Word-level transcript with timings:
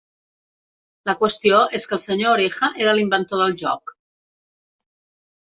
La 1.09 1.13
qüestió 1.19 1.59
és 1.79 1.85
que 1.91 1.95
el 1.97 2.01
senyor 2.05 2.33
Oreja 2.37 2.71
era 2.87 2.97
l'inventor 3.01 3.45
del 3.45 3.55
joc. 3.63 3.97